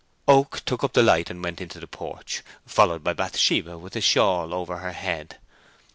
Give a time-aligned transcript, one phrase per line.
[0.27, 4.01] Oak took up the light and went into the porch, followed by Bathsheba with a
[4.01, 5.37] shawl over her head.